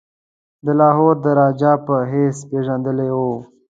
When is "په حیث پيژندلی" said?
1.85-3.09